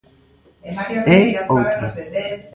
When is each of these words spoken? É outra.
É 1.17 1.19
outra. 1.55 1.85